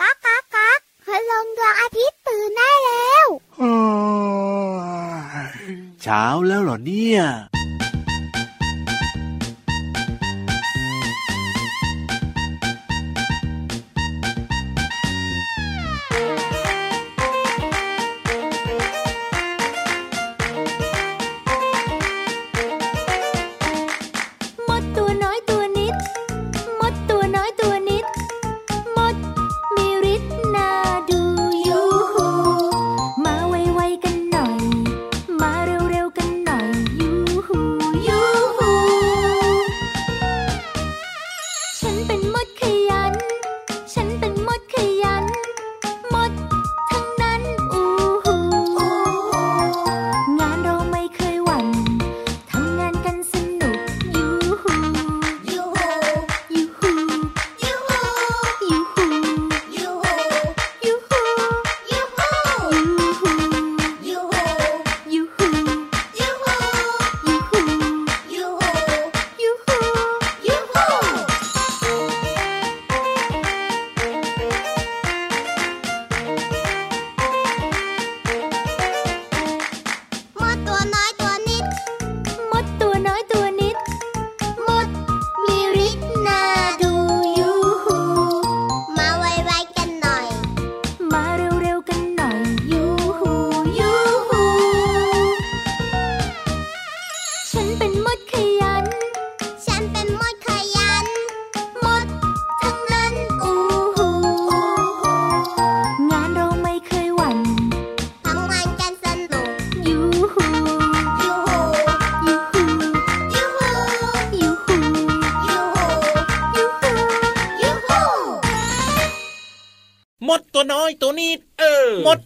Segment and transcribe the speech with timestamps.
[0.00, 3.26] ก๊ากก๊ากก๊ากคืลงดวงอาทิตย์ตื่นได้แล้ว
[6.02, 7.22] เช้าแล้วเหรอเนี่ย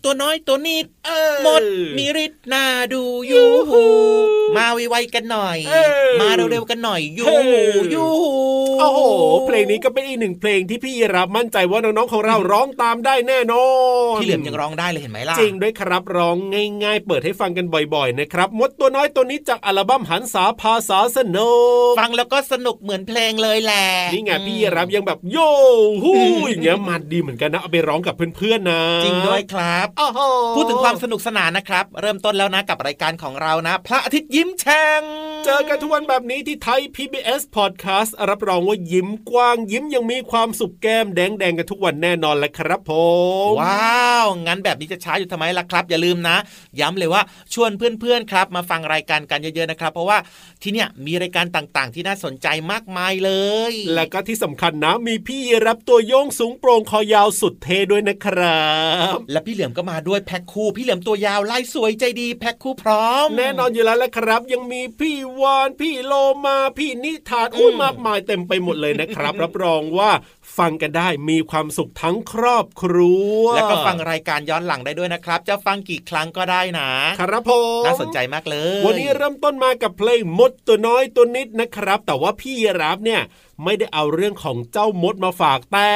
[0.05, 0.87] ตัวน้อยตัวนิด
[1.43, 1.63] หมด
[1.97, 5.59] มีฤทธิ์น่าดูยูหูมาไวๆกันหน่อย
[6.21, 7.61] มาเร็วๆกันหน่อยยูหู
[7.95, 8.33] ยูหู
[8.81, 9.01] โอ้โห
[9.47, 13.67] เพลงนี้ก็เป็นอีกหนึ่งเพลงที่พี่รับมั่นใจว่าน้องๆของเราร้องตามได้แน่นอ
[14.17, 16.37] นพี่เหลี่ยมยังร้องได้เลยเห็นไหมล่ะจริงด้วยครับร้อง
[16.83, 21.53] ง่าย ๆ เปิดให้ฟังกันบ่อยๆนะครับมดตัวน้อยตัวนี้จากอัลบั้มหันสาภาษาสนุ
[21.91, 25.51] กฟังแล้วก็สนุกเหมือนเพลงเลยแหละนี่ไงพี่รับยังแบบโย่
[26.03, 26.17] ฮู้
[26.49, 29.87] อย่างเงี้ยมันดีเหมือนกันนะเอาไปร้องกับเพื่อนๆนะ จริงด้วยครับ
[30.57, 42.93] พูดถึงความสนุกสนานนะครับ เริ่มต้นแล้วนะกับรายการของเรานะ พระอาทิตย์ยิ้มแฉ่ง เจอกันทุกวันแบบนี้ที่ไทย PBS Podcast รับรองว่ายิ้มกว้างยิ้มยังมีความสุขแก้มแดงแดงกันทุกวันแน่นอนแหละครับผ
[43.51, 46.37] มว้าว งั้นแบบนี้จะช้าอยู่ทำไมล่ะครับ อย่าลืมนะ
[46.81, 47.23] ย้ำเลยว่า
[47.55, 50.19] ชวนเพื่อนๆครับ มาฟังรายการกันเยอะๆนะครับ เพราะว่า
[50.63, 53.33] ที่เนี่ยมีรายการต่างๆ ที่น่าสนใจมากมายเล
[53.71, 58.67] ย และก็ที่สำคัญนะมีพี่รับตัวโยงสูงโปร่งคอยาวสุดเท่ด้วยนะครั
[59.15, 66.13] บ และพี่เหลี่ยมก็มาด้วยแพ็คคู่พี่เหลี่ยมตัวยาวลายสวยใจดีแพ็คคู่พร้อม แน่นอนอยู่แล้วแหละครับ ยังมีพี่วานพี่โล
[66.47, 70.11] มาพี่นิทานอุ้ยมากมายเต็มไปหมดเลยนะครับ รับรองว่า
[70.59, 76.89] ฟังกันได้มีความสุขทั้งครอบครัว แล้วก็ฟังรายการย้อนหลังได้ด้วยนะครับ จะฟังกี่ครั้งก็ได้นะ
[77.21, 77.51] ครับผ
[77.81, 83.23] มน่าสนใจมากเลย วันนี้เริ่มต้นมากับเพลงมดตัวน้อยตัวนิดนะครับ แต่ว่าพี่รับเนี่ย
[83.65, 85.91] ไม่ได้เอาเรื่องของเจ้ามดมาฝากแต่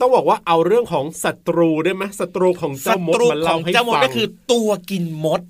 [0.00, 5.40] ต้องบอกว่าเอาเรื่องของศัตรูได้ไหมศัตรูของเจ้ามดมาเล่าให้ฟังเจ้ามดก็คือตัวกินมด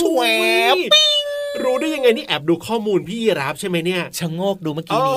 [0.00, 0.28] ช่วย
[0.94, 1.23] ปิ้ง
[1.74, 5.14] รู้ได้ยังไงนี่แอบดูข้อมูลพี่รับใช่ไหมเนี่ยชะโงกดูเมื่อกี้นี้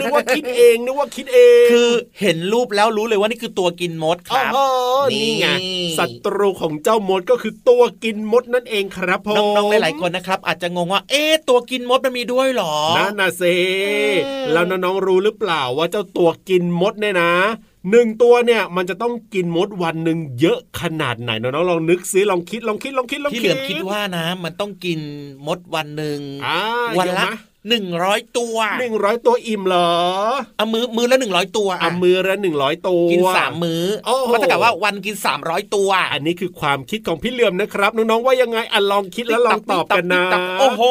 [0.00, 1.90] นึกว่าคิดเองนึกว่าคิดเอง คือ
[2.20, 4.52] เห็นรูปแล้วรู้เลยว่านี่คือตัวกินมดครับ
[5.12, 5.46] นี่ไง
[5.98, 13.42] ศัตรูของเจ้ามดก็คือตัวกินมดนั่นเองครับผมน้องๆหลายๆคนนะครับ อาจจะงงว่า เอ๊ตัวกินมดมันมีด้วยหรอนั่นนะเซ
[14.52, 17.32] แล้วน้องๆรู้หรือเปล่าว่าเจ้าตัวกินมดเนี่ยนะ
[17.90, 25.00] หนึ่งตัวเนี่ยมันจะต้องกินมดวันหนึ่งเยอะขนาดไหนน้องลองนึกซิลองคิดลองคิดลองคิดลองคิดพี่เหลือมคิดว่านะ มันต้องกิน
[25.46, 26.18] มดวันหนึ่ง
[26.98, 27.28] วันละ
[27.68, 29.92] หนึ่งร้อยตัวหนึ่งร้อยตัวอิ่มเหรอ
[30.56, 33.84] เอามือมือละหนึ่งร้อยตัวเอามือละหนึ่งร้อยตัว กินสามมือ
[34.32, 40.24] ก็เท่ากับว่าวันกินสามร้อยตัว อันนี้คือความคิดของพี่เหลื่อมนะครับน้องๆว่ายังไงอะลองคิดแล้วลองตอบกันนะ
[40.60, 40.82] โอ้โห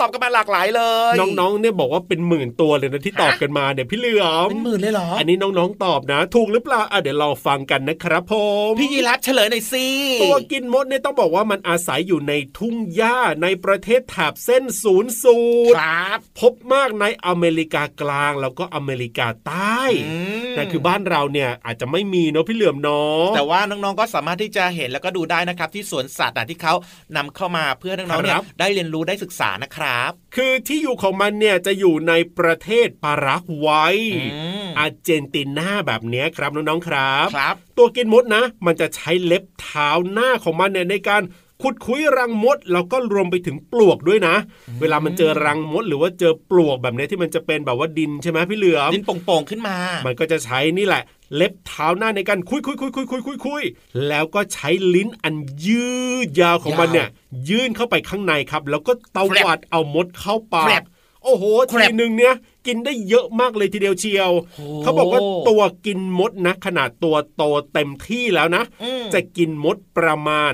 [0.00, 0.82] ตอบกันมาหลากหลายเล
[1.12, 8.32] ย น้องๆเนี่ยบอกว่าเป็นหมื่นตัวเลยนะที่ตอบกันมาเนี่ยพี่เหลื่อมเป็นหมื่นเลยเหรออันนี้น้องๆตอบนะ ถูกหรือเปล่าอะเดี๋ยวเราฟังกันนะครับผ
[8.70, 9.86] มพี่ยีรับเฉลยหน่อยสิ
[10.22, 15.38] ตัวกินมดเนี่ยต้องบอกว่ามันอาศัยอยู่ในทุ่งหญ้าในประเทศแถบเส้นศูนย์สู
[15.72, 16.01] ตรครับครับ
[16.40, 20.16] พบมากในอเมริกากลางแล้วก็อเมริกาใต้อื
[20.52, 26.74] มนั่นคือบ้านเราเนี่ยอาจจะไม่มีเนาะพี่เหลือมเนาะแต่ว่าน้องๆก็สามารถที่จะเห็นแล้วก็ดูได้นะครับ ที่สวนสัตว์อะที่เขา
[27.16, 34.24] นำเข้ามาเพื่อน้องๆเนี่คยรับได้เรียนรู้ได้ศึกษานะครับ คือที่อยู่ของมันเนี่ยจะอยู่ในประเทศปารากวัยอื
[34.64, 41.22] มอาร์เจนตินาแบบเนี้ยครับน้องๆครับครับ ตัวกินมดนะ มันจะใช้เล็บเท้าหน้าของมันเนี่ยในการ
[41.62, 44.34] ขุดคุยรังมดแล้วก็รวมไปถึงปลวกด้วยนะ
[44.80, 49.76] เวลามันเจอรังมดหรือว่าเจอปลวกแบบเนี้ยที่มันจะเป็นแบบว่าดินใช่ไหมพี่เหลือมดินโป่งๆขึ้นมา
[50.06, 51.02] มันก็จะใช้นี่แหละ
[51.34, 53.62] เล็บเท้าหน้าในการคุยคุยคุยคุยคุยคุยคุย
[54.08, 55.34] แล้วก็ใช้ลิ้นอัน
[55.66, 55.86] ยื
[56.26, 57.08] ดยาวของมันเนี่ย
[57.48, 60.86] ยื่นเข้าไปข้างในครับ แล้วก็ตวัดเอามดเข้าปาแครกบ
[61.24, 62.34] โอ้โหแครทีบหนึ่งเนี่ย
[62.66, 67.42] กินได้เยอะมากเลยทีเดียวเชียวโอ้เขาบอกว่าตัวกินมดนะ ขนาดตัวโต
[67.72, 70.52] เต็มที่แล้วนะอืมจะกินมดประมาณ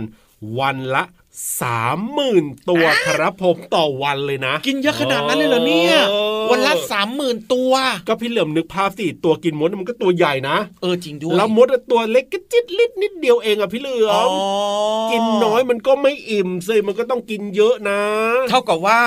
[0.58, 1.04] วันละ
[1.60, 6.14] สามหมื่นตัวครับผมต่อวันเลยนะ กินเยอะขนาดนั้นเลยเหรอเนี่ยเอ
[6.44, 7.72] อวันละสามหมื่นตัว
[8.08, 18.00] ก็พี่เหลิมนึกภาพสิตัวกินมดมันก็ตัวใหญ่นะ เออจริงด้วย แล้วมดอะตัวเล็กก็จิตลิดนิดเดียวเองอะพี่เหลืออ๋อมกินน้อยมันก็ไม่อิ่มสิมันก็ต้องกินเยอะนะ
[18.50, 19.00] เท่ากับว่า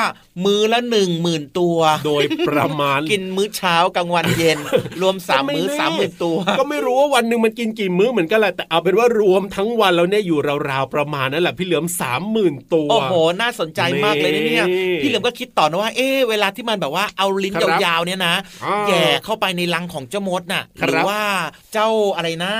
[0.45, 4.59] มื้อละหนึ่งหมื่นตัว โดยประมาณ กินมื้อเช้ากลางวันเย็น
[5.01, 10.39] รวมสามมื้อก็สามหไแมื่นตัว ก็ไม่รู้ว่าวันหนึ่งมันกินกี่มื้อเหมือนกันแหละแต่เอาเป็นว่ารวมทั้งวันแล้วเนี่ยอยู่
[10.69, 18.35] ราวๆประมาณนั่นแหละพี่เหลือมสามหมื่นตัว โอ้โห น่าสนใจมากเลยนะเนี่ยนี่พี่เหลิมก็คิดต่อนะว่า เอ๊ะเวลาที่มันแบบว่าเอาลิ้นครับยาวๆเนี่ยนะ
[18.65, 21.21] อ่าแหย่เข้าไปในรังของเจ้ามดน่ะครับหรือว่า
[21.73, 22.53] เจ้าอะไรนะ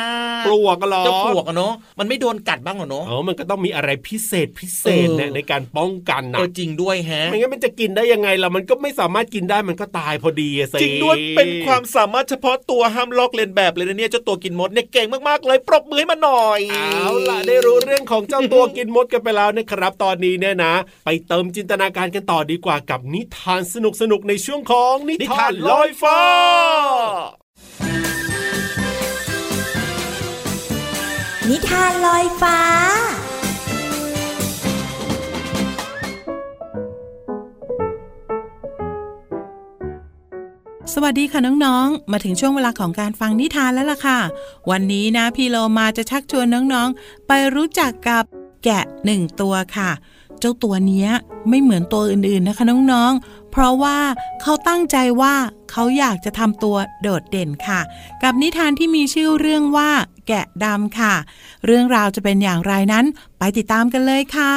[0.46, 20.74] ปลวกก็หรอเจ้าปลวกอะเนาะมันไม่โดนกัดบ้างเหรอเนาะอ๋อมันก็ต้องมีอะไรพิเศษพิเศษเออเนี่ยในการป้องกันนะเออจริงด้วยแฮะไม่งั้นมันจะกินได้ยังไงล่ะมันก็ไม่สามารถกินได้มันก็ตายพอดีอะสิจริงด้วยเป็นความสามารถเฉพาะตัวห้ามลอกเลียนแบบเลยนะเนี่ยเจ้าตัวกินมดเนี่ยเก่งมากๆเลยปรบมือให้มันหน่อยเอาล่ะได้รู้เรื่องของเจ้าตัวกินมดกันไปแล้วนะครับ ตอนนี้เนี่ยนะ
[21.06, 23.76] ไปเติมจินตนาการกันต่อดีกว่ากับนิทานส
[24.12, 27.22] นุกๆในช่วงของนินิทาทานนลลออยยฟ้าฟ้า
[31.50, 32.58] นิทานลอยฟ้า
[40.96, 44.20] สวัสดีค่ะน้องๆ มาถึงช่วงเวลาของการฟังนิทานแล้วล่ะค่ะ
[44.72, 48.26] วันนี้นะพี่โลมาจะชักชวนน้องๆ ไปรู้จักกับ
[48.64, 49.92] แกะหนึ่งตัวค่ะ
[50.40, 51.08] เจ้าตัวนี้
[51.50, 53.98] ไม่เหมือนตัวอื่นๆนะคะน้องๆ เพราะว่า
[54.42, 55.36] เขาตั้งใจว่า
[55.72, 57.80] เขาอยากจะทำตัวโดดเด่นค่ะ
[58.24, 59.92] กับนิทานที่มีชื่อเรื่องว่า
[60.28, 61.14] แกะดำค่ะ
[61.66, 63.06] เรื่องราวจะเป็นอย่างไรนั้น
[63.38, 64.54] ไปติดตามกันเลยค่ะ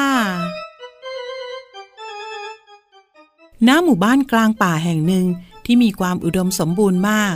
[3.67, 5.25] ณหมู่บ้านกลางป่าแห่งหนึ่ง
[5.65, 7.35] ที่มีความอุดมสมบูรณ์มาก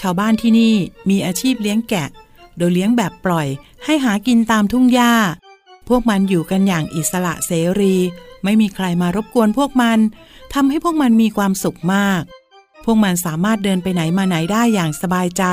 [0.00, 0.74] ชาวบ้านที่นี่
[1.10, 2.08] มีอาชีพเลี้ยงแกะ
[2.56, 3.46] โดยเลี้ยงแบบปล่อย
[3.84, 5.12] ให้หากินตามทุ่งหญ้า
[5.90, 7.96] พวกมันอยู่กันอย่างอิสระเสรี
[8.44, 9.98] ไม่มีใครมารบกวนพวกมัน
[10.54, 12.22] ทำให้พวกมันมีความสุขมาก
[12.84, 15.44] พวกมันสามารถเดินไปไหนมาไหนได้อย่างสบายใจ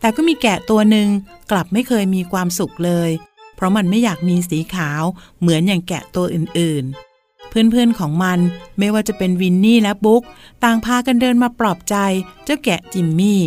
[0.00, 1.08] แต่ก็มีแกะตัวหนึ่ง
[1.50, 3.10] กลับไม่เคยมีความสุขเลย
[3.54, 5.02] เพราะมันไม่อยากมีสีขาว
[5.40, 8.38] เหมือนอย่างแกะตัวอื่นๆ เพื่อนๆของมัน
[8.78, 10.22] ไม่ว่าจะเป็นวินนี่และบุ๊ก
[10.64, 11.96] ต่างพากันเดินมาปลอบใจ
[12.44, 13.40] เจ้าแกะจิมมี่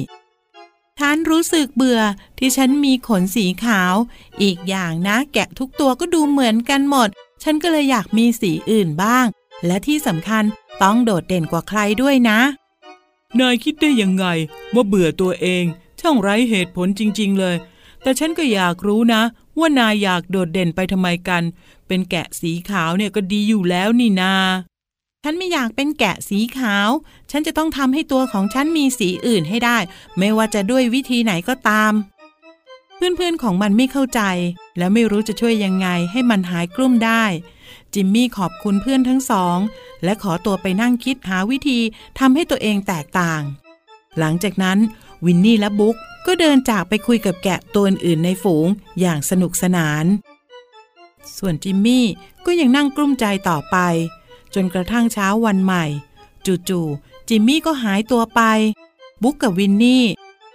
[0.99, 2.01] ฉันรู้สึกเบื่อ
[2.37, 3.95] ที่ฉันมีขนสีขาว
[4.41, 7.09] อีกอย่างนะ แกะทุกตัวก็ดูเหมือนกันหมด
[7.43, 9.25] ฉันก็เลยอยากมีสีอื่นบ้าง
[9.65, 10.43] และที่สำคัญ
[10.81, 12.39] ต้องโดดเด่นกว่าใครด้วยนะ
[13.39, 14.25] นายคิดได้ยังไง
[14.73, 15.63] ว่าเบื่อตัวเอง
[15.99, 17.55] ช่างไร้เหตุผลจริง ๆ เลย
[18.01, 19.21] แต่ฉันก็อยากรู้นะ
[19.59, 21.43] ว่านายอยากโดดเด่นไปทำไมกัน
[21.87, 24.33] เป็นแกะสีขาวเนี่ยก็ดีอยู่แล้วนี่นา
[25.23, 26.89] ฉันไม่อยากเป็นแกะสีขาว
[27.31, 29.77] ฉันจะต้องทำให้ตัวของฉันมีสีอื่นให้ได้
[30.17, 31.93] ไม่ว่าจะด้วยวิธีไหนก็ตาม
[32.95, 34.21] เพื่อนๆของมันไม่เข้าใจ
[34.77, 37.23] และไม่รู้จะช่วยยังไงให้มันหายกลุ้มได้
[37.93, 39.57] จิมมี่ขอบคุณเพื่อนทั้งสอง
[40.03, 41.79] และขอตัวไปนั่งคิดหาวิธี
[42.19, 43.41] ทำให้ตัวเองแตกต่าง
[44.19, 44.77] หลังจากนั้น
[45.25, 45.95] วินนี่และบุ๊ก
[46.25, 48.67] ก็เดินจากไปคุยกับแกะตัวอื่นในฝูง
[48.99, 50.05] อย่างสนุกสนาน
[51.37, 52.05] ส่วนจิมมี่
[52.45, 53.77] ก็ยังนั่งกลุ้มใจต่อไป
[54.53, 55.85] จนกระทั่งเช้าวันใหม่
[56.69, 58.41] จู่ๆจิมมี่ก็หายตัวไป
[59.21, 60.05] บุ๊กกับวินนี่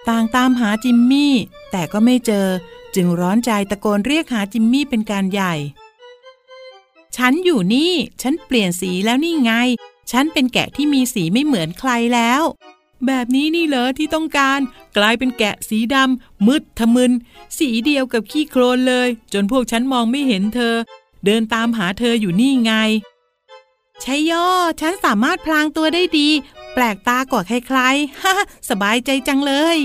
[0.09, 1.35] ต่างตามหาจิมมี่
[1.71, 2.47] แต่ก็ไม่เจอ
[2.95, 5.55] จึงร้อนใจตะโกนเรียกหาจิมมี่เป็นการใหญ่
[7.17, 9.53] ฉันอยู่นี่ ฉันเปลี่ยนสีแล้วนี่ไง
[10.11, 12.43] ฉันเป็นแกะที่มีสีไม่เหมือนใครแล้ว
[13.07, 14.61] แบบนี้นี่เหรอที่ต้องการ
[14.97, 17.13] กลายเป็นแกะสีดำมืดทะมึน
[17.59, 20.75] สีเดียวกับขี้โคลนเลย จนพวกฉันมองไม่เห็นเธอ
[21.25, 22.73] เดินตามหาเธออยู่นี่ไง
[24.05, 24.33] ชัยโย
[24.81, 26.29] ฉันสามารถพลางตัวได้ดี
[26.75, 28.35] แปลกตากว่าใครๆฮ่า
[28.71, 29.79] สบายใจจังเลย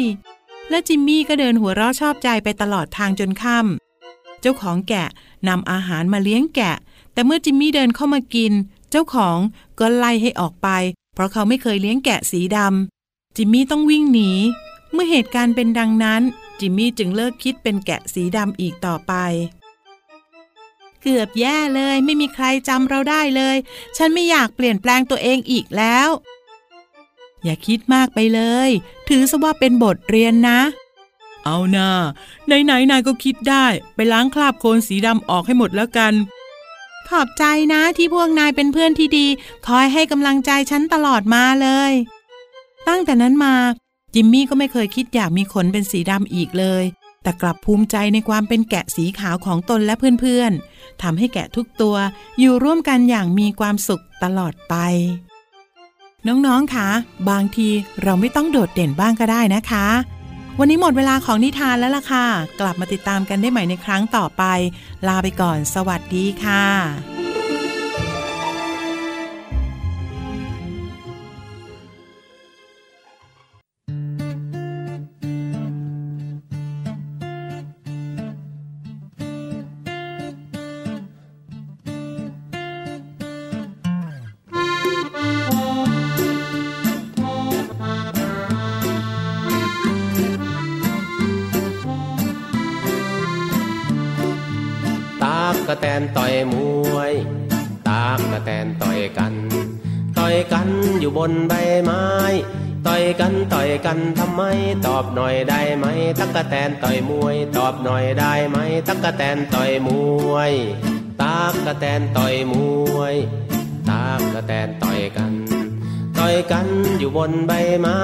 [0.70, 5.08] และจิมมี่ก็เดินหัวเราะชอบใจไปตลอดทางจนค่ำเจ้าของแกะ
[5.48, 6.76] นำอาหารมาเลี้ยงแกะ
[7.14, 8.52] แต่เมื่อจิมมี่เดินเข้ามากิน
[8.92, 9.38] เจ้าของ
[9.80, 10.68] ก็ไล่ให้ออกไป
[11.14, 14.32] เพราะเขาไม่เคยเลี้ยงแกะสีดำจิมมี่ต้องวิ่งหนี
[14.94, 16.22] เมื่อเหตุการณ์เป็นดังนั้น
[16.60, 19.14] จิมมี่จึงเลิกคิดเป็นแกะสีดำอีกต่อไป
[21.02, 23.58] เกือบแย่เลย ไม่มีใครจำเราได้เลย
[23.98, 26.10] ฉันไม่อยากเปลี่ยนแปลงตัวเองอีกแล้ว
[27.44, 28.70] อย่าคิดมากไปเลย
[29.10, 30.60] ถือซะว่าเป็นบทเรียนนะ
[31.46, 31.90] เอานา
[32.46, 33.66] ไหนไหนนายก็คิดได้
[33.96, 36.14] ไปล้างคราบโคลนสีดำออกให้หมดแล้วกัน
[37.08, 37.44] ขอบใจ
[37.74, 39.28] นะที่พวกนายเป็นเพื่อนที่ดี
[39.68, 41.92] คอยให้กำลังใจฉันตลอดมาเลย
[42.88, 43.56] ตั้งแต่นั้นมา
[44.14, 46.84] จิมมี่ก็ไม่เคยคิดอยากมีขนเป็นสีดำอีกเลย
[47.24, 51.96] แต่กลับภูมิใจในความเป็นแกะสีขาวของตนและเพื่อนๆทำให้แกะทุกตัว
[52.40, 54.76] อยู่ร่วมกันอย่างมีความสุขตลอดไป
[56.28, 56.90] น้องๆคะ
[57.30, 57.70] บางที
[58.04, 59.88] เราไม่ต้องโดดเด่นบ้างก็ได้นะคะ
[60.60, 62.26] วันนี้หมดเวลาของนิทานแล้วล่ะค่ะ
[62.60, 64.44] กลับมาติดตามกันได้ใหม่ในครั้งต่อไป
[65.08, 67.11] ลาไปก่อน สวัสดีค่ะ
[104.86, 105.86] ตอบหน่อยได้ไหม
[106.20, 108.58] ตักกะแตนต่อยมวย ตอบหน่อยได้ไหม
[108.88, 109.90] ตักกะแตนต่อยม
[110.32, 110.54] วย
[111.22, 112.54] ตากกะแตนต่อยม
[112.96, 113.16] วย
[113.90, 115.34] ตากกะแตนต่อยกัน
[116.18, 116.68] ต่อยกัน
[117.00, 118.02] อยู่บนใบไม้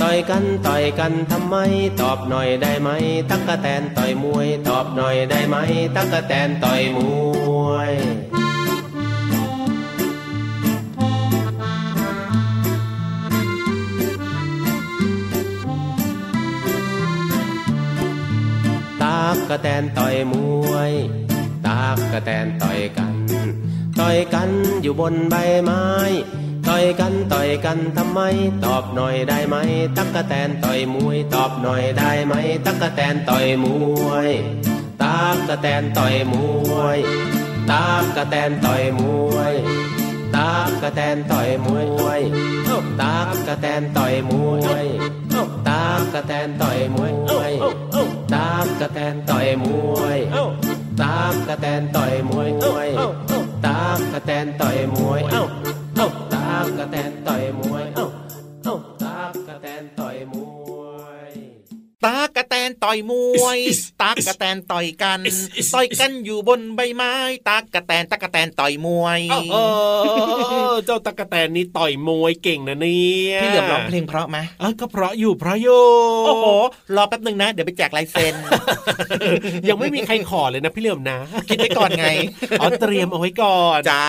[0.00, 1.56] ต่อยกันต่อยกันทำไม
[2.00, 2.90] ตอบหน่อยได้ไหม
[3.30, 5.56] ตักกะแตนต่อยมวย ตอบหน่อยได้ไหม
[5.96, 6.98] ตักกะแตนต่อยม
[7.68, 7.92] วย
[19.44, 20.34] กกะแตนต่อยม
[20.70, 20.92] วย
[21.66, 23.14] ตากกะแตนต่อยกัน
[24.00, 24.50] ต่อยกัน
[24.82, 25.34] อยู่บนใบ
[25.64, 25.84] ไม้
[26.68, 28.20] ต่อยกันต่อยกันทำไม
[28.64, 29.56] ตอบหน่อยได้ไหม
[29.96, 32.34] ตักกะแตนต่อยมวย ตอบหน่อยได้ไหม
[32.66, 33.66] ตักกะแตนต่อยม
[34.08, 34.30] วย
[35.02, 36.34] ตากกะแตนต่อยม
[36.76, 36.98] วย
[37.70, 39.00] ตากกะแตนต่อยม
[39.34, 39.54] วย
[40.36, 41.66] ตากกะแตนต่อยม
[42.04, 42.20] วย
[43.00, 44.32] ตากกะแตนต่อยม
[44.64, 44.86] วย
[45.68, 47.12] ตากกะแตนต่อยมวย
[48.84, 50.18] ตากกะแตนต่อยมวย
[51.02, 52.48] ตากกะแตนต่อยมวย
[53.66, 55.20] ตากกะแตนต่อยมวย
[55.63, 55.63] ต
[62.94, 63.58] อยมวย
[64.02, 65.18] ตากระแตนต่อยกัน
[65.74, 67.12] ต่อยกันอยู่บนใบไม้
[67.48, 69.20] ตากระแตนตากระแตนต่อยมวย
[69.52, 69.56] เอ
[70.70, 75.84] อเจ้าตะกะแตนนี่ต่อยมวยเก่งนะเนี่ยพี่เหลือมร้องเพลงเพราะไหมเออก็เพราะอยู่เพราะอยู่
[76.26, 76.46] โอ้โห
[76.96, 78.34] รอแป๊บหนึ่งนะ เดี๋ยวไปแจกลายเซ็น
[79.68, 82.06] ยังไม่มีใครขอเลยนะพี่เหลือมนะคิดไว้ก่อนไง
[82.60, 84.06] อ๋อเตรียมเอาไว้ก่อนจ้า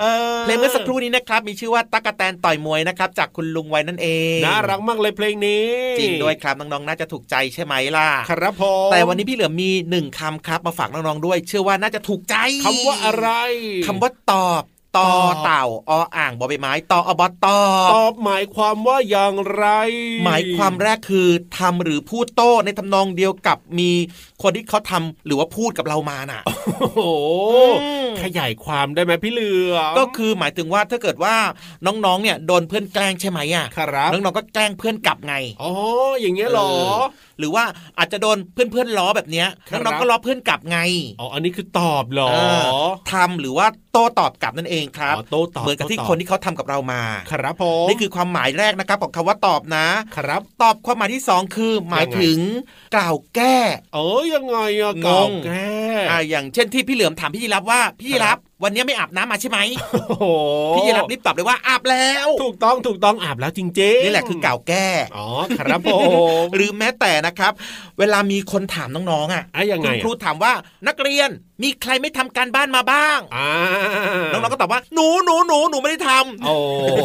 [0.00, 0.04] เอ
[0.36, 5.66] อเพลงเมื่อสักครู่นี้นะครับ มีชื่อว่าตากระแตนต่อยมวยนะครับ จากคุณลุงไว้นั่นเองน่ารักมากเลยเพลงนี้
[5.98, 13.28] จริงด้วยครับน้องๆน่าจะถูกใจใช่ไหมล่ะครับผมแต่วันนี้พี่เหลือมมีหนึ่งคำครับมาฝากน้องๆด้วย เชื่อว่าน่าจะถูกใจคำว่าอะไร
[13.86, 14.62] คำว่าตอบ
[14.96, 17.58] ตอตอบเต่าออ่างบอใบไม้ตออบอตอ
[17.94, 19.66] ตอบหมายความว่าอย่างไร
[20.24, 23.90] หมายความแรกคือทำหรือพูดโต้ในทำนองเดียวกับมี
[24.42, 27.00] คนที่เขาทำหรือว่าพูดกับเรามาน่ะ โอ้โห
[27.82, 31.34] อืมขยายความได้ไหมพี่เหลือมก็คือหมายถึงว่าถ้าเกิดว่า
[31.86, 35.72] น้องๆเนี่ยโดนเพื่อนแกล้งใช่ไหมอะครับน้องๆก็แกล้งเพื่อนกลับไงอ๋อ
[36.20, 37.02] อย่างเงี้ยเหรอเออ
[37.38, 37.64] หรือว่า
[37.98, 40.78] อาจจะโดนเพื่อนๆล้อแบบเนี้ยครับน้องๆก็ล้อเพื่อนกลับไง
[41.20, 42.64] อ๋ออันนี้คือตอบเหรอเออ
[43.12, 49.86] ทำหรือว่าโต้ตอบกลับนั่นเองครับอ๋อโต้ตอบเหมือนกับที่โต้ตอบคนที่เขาทำกับเรามา ครับผมนี่คือความหมายแรกนะครับของคำว่าตอบนะ
[50.16, 52.38] ครับ ตอบความหมายที่สองคือหมายยังไงถึง
[52.94, 53.56] กล่าวแก้
[53.94, 55.74] เออยังไงอะงงเก่าแก้
[56.10, 59.58] อ่าอย่างเช่นที่พี่เหลือมถามพี่ยีรับว่าพี่ยีรับ วันนี้ไม่อาบน้ำมาใช่ไหม
[60.08, 60.24] โอ้โห
[60.76, 65.26] พี่ยีรับรีบตอบเลยว่าอาบแล้ว ถูกต้องถูกต้องอาบแล้วจริงๆนี่แหละคือกล่าวแก้อ๋อ
[65.58, 65.88] ครับผ
[66.44, 67.52] มหรือแม้แต่นะครับ
[67.98, 70.52] เวลามีคนถามน้องๆอะอะยังไงคุณอะครูถามว่า
[70.88, 71.30] นักเรียน
[71.62, 73.50] มีใครไม่ทำการบ้านมาบ้างอ่า
[74.32, 76.54] น้องๆก็ตอบว่าหนูหนูหนูหนูไม่ได้ทำโอ้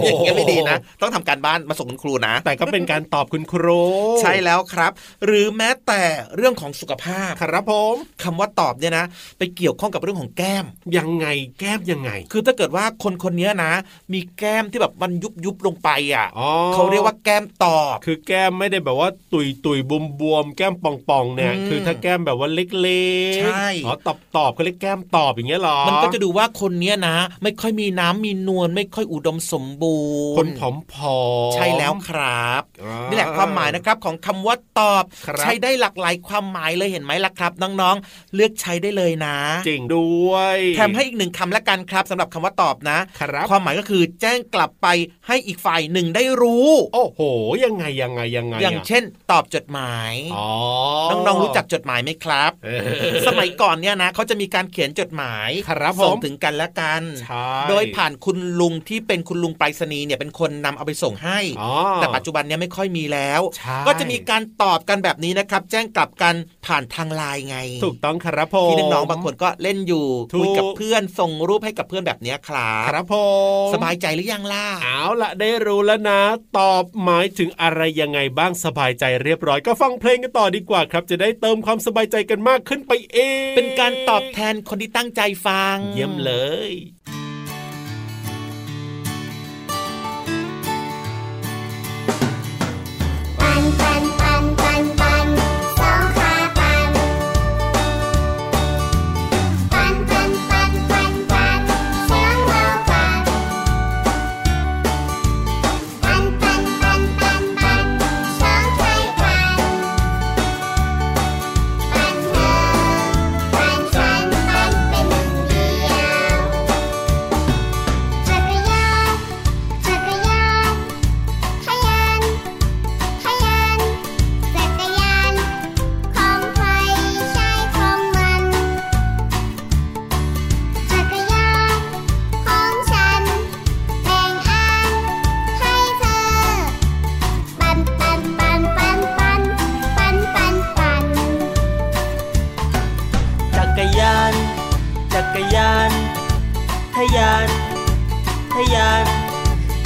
[0.06, 3.82] อย่างเงี้ยไม่ดีนะ ต้องทำการบ้านมาส่งคุณครูนะ แต่ก็เป็นการตอบคุณครู
[4.22, 4.92] ใช่แล้วครับ
[5.25, 6.01] หรือแม้แต่
[6.36, 9.06] เรื่องของสุขภาพ ครับผมคำว่าตอบเนี่ยนะ
[9.38, 10.66] ไปเกี่ยวข้องกับเรื่องของแก้ม
[10.98, 13.74] ยังไงแก้มยังไง คือถ้าเกิดว่าคนคนนี้นะ
[14.13, 30.00] มีแก้มที่แบบมันยุบยุบๆลงไปอะอ๋อเขาเรียกว่าแก้มตอบ คือแก้มไม่ได้แบบว่าตุยตุยบวมบวมๆแก้มป่องป่องๆเนี่ยอืมคือถ้าแก้มแบบว่าเล็กๆใช่อ๋อตอบตอบก็เรียกแก้มตอบอย่างเงี้ยเหรอ มันก็จะดูว่าคนเนี้ยนะ ไม่ค่อยมีน้ำมีนวลไม่ค่อยอุดมสมบู
[30.34, 39.38] รณ์ คนผอมผอมใช่แล้วครับอ่านี่แหละความหมายนะครับของคำว่าตอบครับใช้ได้หลากหลายความหมายเลยเห็นไหมล่ะครับ น้องๆ เลือกใช้ได้เลยนะ
[39.68, 44.88] จริงด้วยแถมให้อีกหนึ่งคำละกันครับสำหรับคำว่าตอบนะครับความหมายก็คือแจ้งกลับไป
[45.27, 47.19] ให้อีกฝ่ายหนึ่งได้รู้ โอ้โห
[47.63, 50.50] ยังไงยังไงยังไง อย่างะเช่น ตอบจดหมายอ๋อ
[51.12, 73.16] น้องๆรู้จักจดหมายไหมครับเออสมัยก่อนเนี่ยนะเขาจะมีการเขียนจดหมายครับผมส่งถึงกันและกันใช่โดยผ่านคุณลุงที่เป็นคุณลุงไปรษณีย์เนี่ยเป็นคนนำเอาไปส่งให้อ๋อแต่ปัจจุบันเนี่ยไม่ค่อยมีแล้วใช่ก็จะมีการตอบกันแบบนี้นะครับ แจ้งกลับกันผ่านทางไลน์ไง ถูกต้องครับผมที่น้องๆบางคนก็เล่นอยู่ถูกคุยกับเพื่อนส่งรูปให้กับเพื่อนแบบเนี้ยครับครับผ
[73.70, 76.22] มสบายใจหรือยังล่ะเอาละได้รู้แล้วนะ
[76.58, 83.18] ตอบหมายถึงอะไรยังไงบ้างสบายใจเรียบร้อยก็ฟังเพลงกันต่อดีกว่าครับ จะได้เติมความสบายใจกันมากขึ้นไปเอ
[83.52, 86.34] ง เป็นการตอบแทนคนที่ตั้งใจฟัง เยี่ยมเล
[86.70, 86.72] ย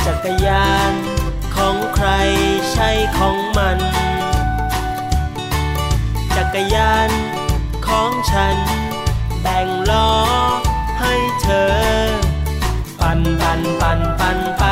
[0.05, 0.93] จักรยาน
[1.55, 2.10] ของใคร
[2.72, 3.79] ใช่ของมัน
[6.36, 7.10] จักรยาน
[7.88, 8.57] ของฉัน
[9.41, 10.12] แบ่งล้อ
[11.00, 11.74] ให้เธอ
[13.00, 14.62] ปันปันปันปัน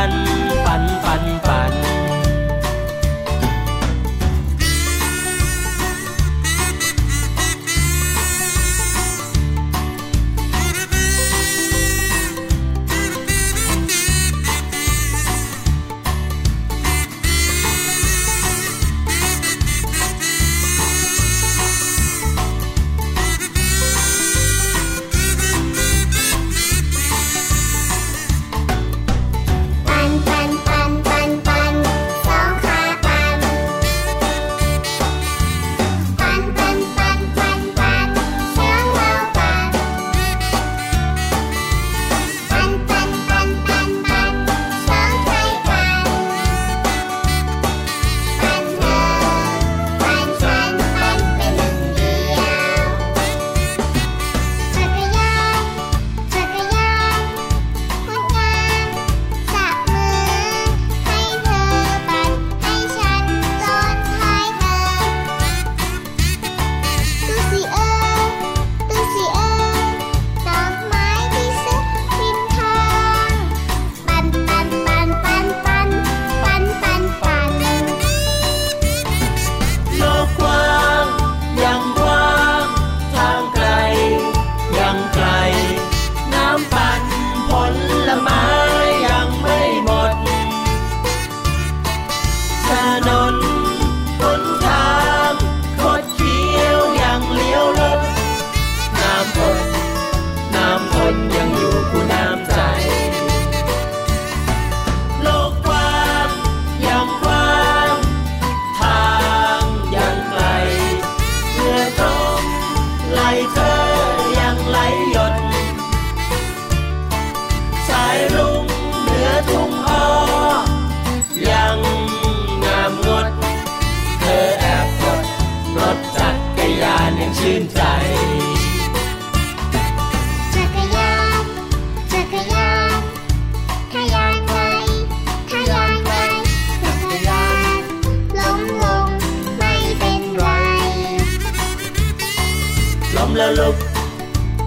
[143.22, 143.76] ล้มแล้วลุก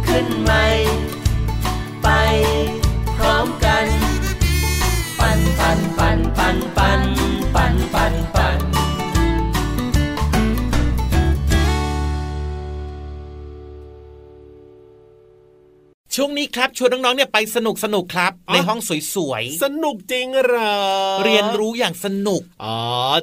[0.07, 0.65] ขึ้นใหม่
[2.03, 2.09] ไป
[3.17, 3.87] พร้อมกัน
[5.19, 7.01] ปันปันปันปันปัน
[7.55, 8.59] ปันปันปัน
[16.19, 18.91] ช่วงนี้ครับชวนน้องๆเนี่ยไปสนุกสนุกครับอ๋อในห้องส
[19.31, 22.79] วยสนุกจริงเหรอๆเรียนรู้อย่างสนุก อ๋อ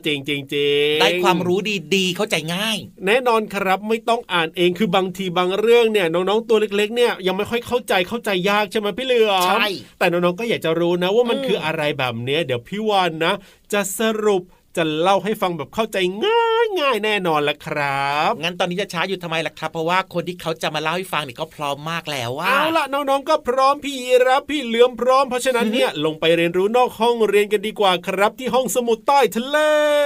[0.05, 1.59] จริงจริงจริงได้ความรู้
[1.95, 9.67] ดีๆ เข้าใจง่าย แน่นอนครับไม่ต้องอ่านเองคือบางทีบางเรื่องเนี่ยน้องๆตัวเล็กๆเนี่ยยังไม่ค่อยเข้าใจเข้าใจยากใช่ไหมพี่เหลือมใช่
[9.99, 13.33] แต่น้องๆก็อยากจะรู้นะว่ามันอืมคืออะไรแบบเนี้ยเดี๋ยวพี่วานนะ
[13.73, 14.43] จะสรุป
[14.77, 29.57] จะเล่าให้ฟังแบบเข้าใจง่ายง่ายๆแน่นอนละครับ งั้นตอนนี้จะช้าอยู่ทำไมล่ะครับ เพราะว่าคนที่เขาจะมาเล่าให้ฟังเนี่ยเขาพร้อมมากแล้วว่าเอาล่ะน้องๆก็พร้อมพี่รับพี่เหลือมพร้อมเพราะฉะนั้นเนี่ยลงไปเรียนรู้นอกห้องเรียนกันดีกว่าครับ ที่ห้องสมุดใต้ทะเล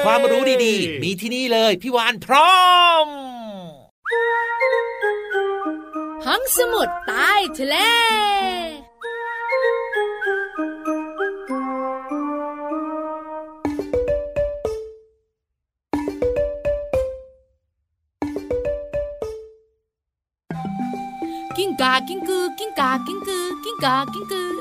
[0.06, 2.56] ความรู้ดีๆ มีที่นี่เลยพี่วานพร้อ
[3.04, 3.08] ม
[6.26, 7.76] ห้องสมุดใต้ทะเล
[21.96, 24.52] กิ้งกากิ้งกือ กิ้งกา กิ้งกือ กิ้งกา กิ้งกือ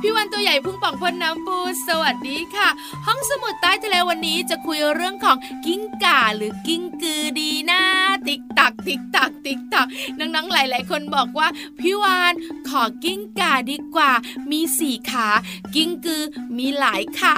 [0.00, 2.68] พี่วาฬตัวใหญ่พุงป่องพ่นน้ำปู๊ สวัสดีค่ะ
[3.06, 5.36] ห้องสมุดใต้ทะเลวันนี้จะคุยเรื่องของ
[5.66, 7.80] กิ้งก่าหรือกิ้งกือดีนะ
[8.26, 9.86] ติ๊กตักติ๊กตักติ๊กตัก
[10.18, 11.48] น้องๆหลาย ๆ คนบอกว่า
[11.80, 12.34] พี่วาฬ
[12.68, 14.12] ขอกิ้งก่าดีกว่า
[14.50, 15.28] มีสี่ขา
[15.74, 16.22] กิ้งกือ
[16.58, 17.36] มีหลายขา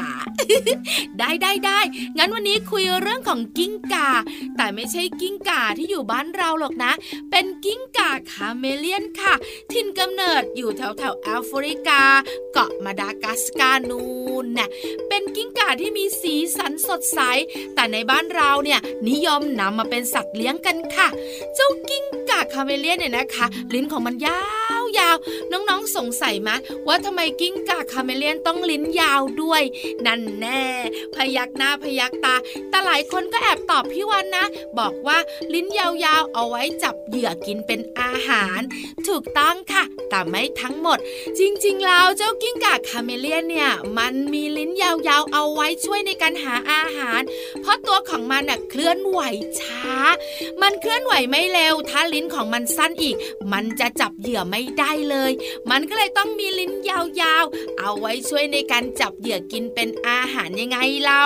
[1.18, 1.80] ได้ได้ได้
[2.16, 4.10] งั้นวันนี้คุยเรื่องของกิ้งก่า
[4.56, 6.92] แต่ไม่ใช่กิ้งก่าที่อยู่บ้านเราหรอกนะ
[7.30, 9.34] เป็นกิ้งก่าคาเมเลียนค่ะ
[9.72, 12.02] ถิ่นกำเนิดอยู่แถวแถวแอฟริกา
[12.52, 14.02] เกาะมาดากัสการ์นู
[14.44, 14.68] นน่ะ
[15.08, 17.20] เป็นกิ้งก่าที่มีสีสันสดใส
[17.74, 21.08] แต่ในบ้านเราเนี่ยนิยมนำมาเป็นสัตว์เลี้ยงกันค่ะ
[21.54, 24.42] เจ้ากิ้งก่าคาเมเลียนเนี่ยนะคะ ลิ้นของมันยา
[24.73, 25.16] ว ยาว
[25.52, 26.50] น้องๆสงสัยไหม
[26.86, 29.62] ว่าทำไมกิ้งก่าคาเมเลียนต้องลิ้นยาวด้วย
[30.06, 30.62] นั่นแน่
[31.14, 32.34] พยักหน้าพยักตา
[32.70, 34.46] แต่หลายคนก็แอบตอบพี่วาฬนะ
[34.78, 35.18] บอกว่า
[35.54, 35.86] ลิ้นยา
[36.20, 38.60] วๆ เอาไว้จับเหยื่อกินเป็นอาหาร
[39.08, 40.98] ถูกต้องค่ะ แต่ไม่ทั้งหมด
[41.38, 47.20] จริงๆแล้วเจ้ากิ้งก่าคาเมเลียนเนี่ย มันมีลิ้นยาวๆ เอาไว้ช่วยในการหาอาหาร
[47.60, 49.20] เพราะตัวของมันน่ะเคลื่อนไหว
[49.60, 49.88] ช้า
[50.62, 53.16] มันเคลื่อนไหวไม่เร็ว ถ้าลิ้นของมันสั้นอีก
[53.52, 55.32] มันจะจับเหยื่อไม่ได้ได้เลย
[55.70, 61.24] มันก็เลยต้องมีลิ้นยาวๆ เอาไว้ช่วยในการจับเหยื่อกินเป็นอาหารยังไงเล่า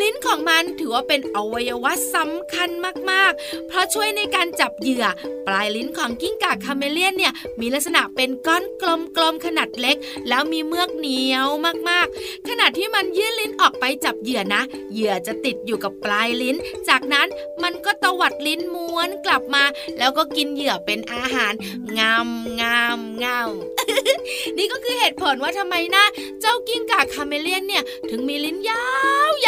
[0.00, 2.70] ลิ้นของมันถือว่าเป็นอวัยวะสำคัญ
[3.10, 5.04] มากๆ เพราะช่วยในการจับเหยื่อ
[5.46, 8.64] ปลายลิ้นของกิ้งก่าคาเมเลียนเนี่ยมีลักษณะเป็นก้อน
[9.16, 9.96] กลมๆขนาดเล็ก
[10.28, 11.46] แล้วมีเมือกเหนียว
[11.90, 16.56] มากๆ ขณะที่มันยื่นลิ้นออกไปจับเหยื่อนะ เหยื่อจะติดอยู่กับปลายลิ้น
[16.88, 17.28] จากนั้น
[17.62, 19.64] มันก็ตวัดลิ้นม้วนกลับมา
[19.98, 21.52] แล้วก็กินเหยื่อเป็นอาหาร
[21.98, 22.28] งาม
[22.60, 22.87] งาม
[23.24, 23.40] งา
[24.58, 26.04] นี่ก็คือเหตุผลว่าทำไมนะ
[26.40, 28.70] เจ้ากิ้งก่าคาเมเลียนเนี่ย ถึงมีลิ้นย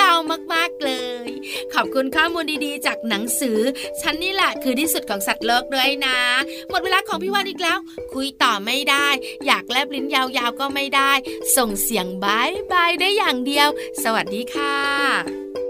[0.08, 0.92] าวๆมากๆเล
[1.26, 1.28] ย
[1.74, 3.58] ขอบคุณข้อมูลดีๆ จากหนังสือ
[4.00, 6.18] ฉันนี่แหละคือที่สุดของสัตว์โลกด้วยนะ
[6.70, 7.78] หมดเวลาของพี่วานอีกแล้ว
[8.12, 9.08] คุยต่อไม่ได้
[9.46, 11.12] อยากแลบลิ้นยาวๆก็ไม่ได้
[11.56, 13.68] ส่งเสียงบายบายได้อย่างเดียว
[14.02, 15.69] สวัสดีค่ะ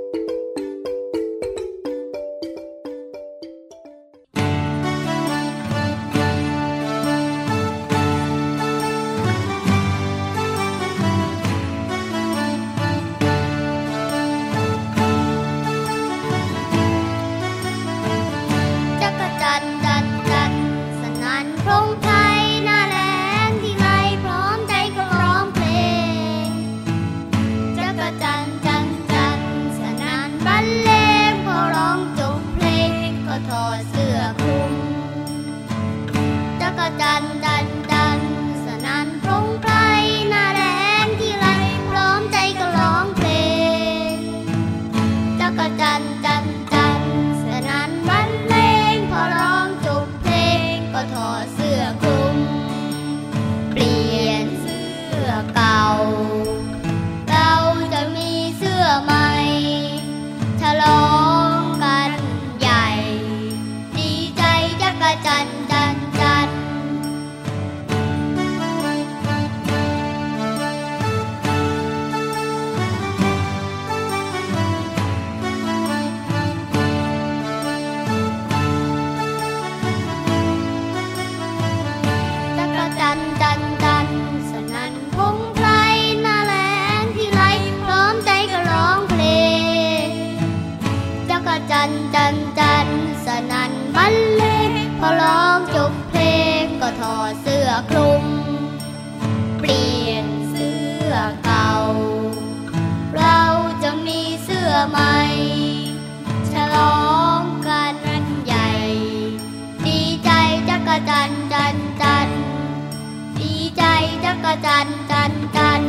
[114.50, 115.82] จักรจันจันจัน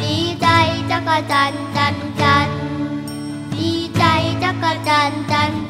[0.00, 0.46] ดีใจ
[0.90, 2.48] จักรจันจันจัน
[3.56, 4.04] ดีใจ
[4.42, 5.69] จักรจันจันจัน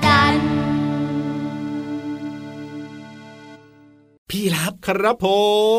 [4.30, 5.26] พี่รับครับผ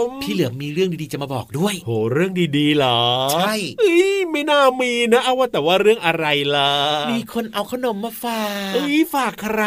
[0.03, 3.01] ม พี่เหลือมมีเรื่องดีๆจะมาบอกด้วย โหเรื่องดีๆเหรอ
[3.33, 6.71] ใช่เอ้ยไม่น่ามีนะเอาว่าแต่ว่าเรื่องอะไรล่ะ
[7.11, 9.61] มีคนเอาขนมมาฝากเอ้ยฝากใคร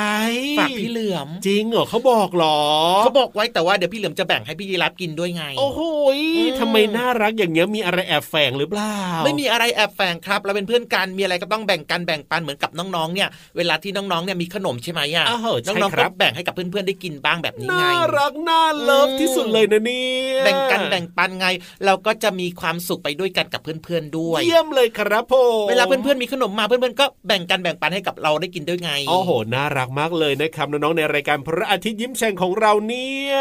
[0.58, 2.60] ฝากพี่เหลือม จริงเหรอเขาบอกเหรอ
[3.00, 5.80] เขาบอกไว้แต่ว่าเดี๋ยวพี่เหลือมจะแบ่งให้พี่ยีรับกินด้วยไง โอ้โห
[6.16, 20.06] ยอืมทำไมน่ารักอย่างเงี้ยมีอะไรแอบแฝงหรือเปล่า ไม่มีอะไรแอบแฝงครับเราเป็นเพื่อนกันมีอะไรก็ต้องแบ่งกันแบ่งปันเหมือนกับน้องๆเนี่ย เวลาที่น้องๆเนี่ยมีขนมใช่ไหมอะอ้าวเหรอใช่น้องๆครัก็บแบ่งให้กับเพื่อนๆได้กินบ้างแบบนี้ไงน่ารักน่าเลิฟที่สุดเลยนะเนี่
[20.40, 21.46] ยแบ่งกันแบ่งปันไง
[21.84, 25.34] เราก็จะมีความสุขไปด้วยกันกับเพื่อนๆด้วย เยี่ยมเลยครับผ
[25.64, 33.34] มเวลาเพื่อนๆมีขนมมาเพื่อนๆก็แบ่งกันแบ่งปันให้กับเราได้กินด้วยไงโอ้โหน่ารักมากเลยนะครับน้องๆในรายการพระอาทิตย์ยิ้มแฉ่งของเราเนี่ย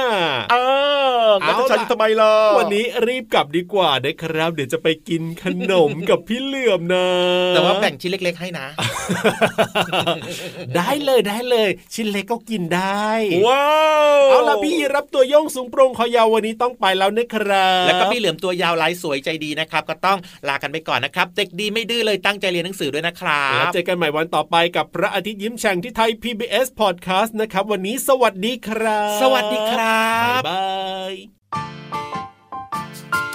[0.51, 0.55] เอ
[1.25, 7.07] อแล้วจะทำไมล่ะวันนี้รีบกลับดีกว่านะครับ เดี๋ยวจะไปกินขนมกับพี่เหลื่อมนะ
[7.49, 8.67] แต่ว่าแบ่งชิ้นเล็ก ๆ ให้นะ
[10.75, 13.09] ได้เลยได้เลย ชิ้นเล็กก็กินได้
[13.45, 13.67] ว้า
[14.17, 30.07] วเอาละพี่รับตัวโยงสูงโปรงคอยาววันนี้ต้องไปแล้วนะครับแล้วก็พี่เหลือมตัวยาวลายสวยใจดีนะครับ ก็ต้องลากันไปก่อนนะครับ เด็กดีไม่ดื้อเลยตั้งใจเรียนหนังสือด้วยนะครัแล้วบเจอกันใหม่วันต่อไปกับพระอาทิตย์ยิ้มแฉ่งที่ไทย PBS Podcast นะครับ วันนี้สวัสดีครับ สวัสดีครั
[30.39, 30.63] บบ๊ายบา
[31.09, 33.32] ยอย่